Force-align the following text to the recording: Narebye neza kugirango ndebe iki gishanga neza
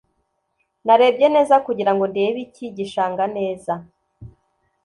Narebye 0.85 1.27
neza 1.35 1.55
kugirango 1.65 2.03
ndebe 2.11 2.39
iki 2.47 2.65
gishanga 2.77 3.23
neza 3.37 3.73